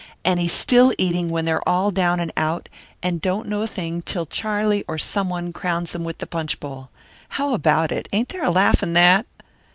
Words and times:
And 0.25 0.39
he's 0.39 0.51
still 0.51 0.95
eating 0.97 1.29
when 1.29 1.45
they're 1.45 1.69
all 1.69 1.91
down 1.91 2.19
and 2.19 2.33
out, 2.35 2.69
and 3.03 3.21
don't 3.21 3.47
know 3.47 3.61
a 3.61 3.67
thing 3.67 4.01
till 4.01 4.25
Charlie 4.25 4.83
or 4.87 4.97
someone 4.97 5.53
crowns 5.53 5.93
him 5.93 6.03
with 6.03 6.17
the 6.17 6.25
punch 6.25 6.59
bowl. 6.59 6.89
How 7.37 7.53
about 7.53 7.91
it? 7.91 8.09
Ain't 8.11 8.29
there 8.29 8.43
a 8.43 8.49
laugh 8.49 8.81
in 8.81 8.93
that?" 8.93 9.27